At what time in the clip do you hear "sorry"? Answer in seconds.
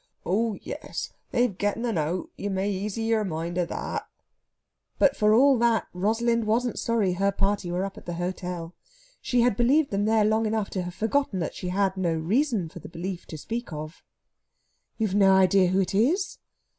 6.79-7.13